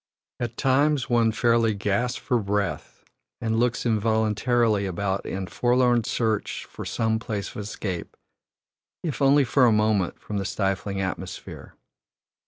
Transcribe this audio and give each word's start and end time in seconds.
At 0.39 0.57
times 0.57 1.11
one 1.11 1.31
fairly 1.31 1.75
gasps 1.75 2.17
for 2.17 2.39
breath 2.39 3.03
and 3.39 3.59
looks 3.59 3.85
involuntarily 3.85 4.87
about 4.87 5.23
in 5.27 5.45
forlorn 5.45 6.05
search 6.05 6.67
of 6.75 6.87
some 6.87 7.19
place 7.19 7.51
of 7.51 7.57
escape, 7.61 8.17
if 9.03 9.21
only 9.21 9.43
for 9.43 9.67
a 9.67 9.71
moment, 9.71 10.19
from 10.19 10.39
the 10.39 10.45
stifling 10.45 10.99
atmosphere. 11.01 11.75